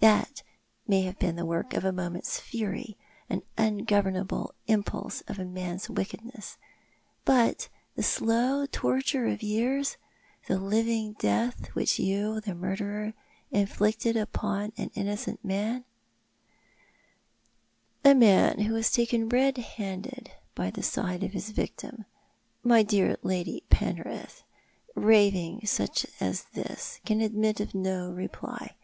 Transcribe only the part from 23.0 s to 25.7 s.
Lady Penrith, raving